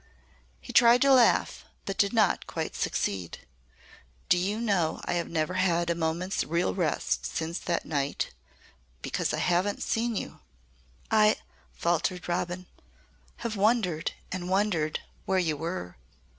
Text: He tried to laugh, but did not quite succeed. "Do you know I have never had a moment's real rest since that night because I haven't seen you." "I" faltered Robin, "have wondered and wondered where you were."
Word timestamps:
He 0.59 0.73
tried 0.73 1.03
to 1.03 1.13
laugh, 1.13 1.63
but 1.85 1.95
did 1.99 2.11
not 2.11 2.47
quite 2.47 2.75
succeed. 2.75 3.37
"Do 4.29 4.37
you 4.39 4.59
know 4.59 4.99
I 5.05 5.13
have 5.13 5.29
never 5.29 5.53
had 5.53 5.91
a 5.91 5.93
moment's 5.93 6.43
real 6.43 6.73
rest 6.73 7.23
since 7.27 7.59
that 7.59 7.85
night 7.85 8.33
because 9.03 9.31
I 9.31 9.37
haven't 9.37 9.83
seen 9.83 10.15
you." 10.15 10.39
"I" 11.11 11.35
faltered 11.73 12.27
Robin, 12.27 12.65
"have 13.45 13.55
wondered 13.55 14.13
and 14.31 14.49
wondered 14.49 15.01
where 15.27 15.37
you 15.37 15.55
were." 15.55 15.97